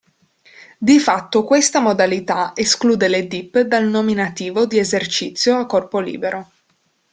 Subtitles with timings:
[0.79, 6.51] Di fatto questa modalità esclude le "dip" dal nominativo di esercizio a corpo libero.